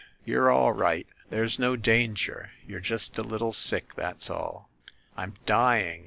[0.25, 2.53] "You're all right; there's no danger.
[2.65, 4.67] You're just a little sick, that's all."
[5.15, 5.99] "I'm dying!